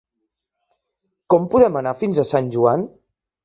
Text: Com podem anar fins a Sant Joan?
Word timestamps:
Com 1.35 1.47
podem 1.53 1.79
anar 1.85 1.95
fins 2.03 2.25
a 2.25 2.29
Sant 2.33 2.53
Joan? 2.59 2.91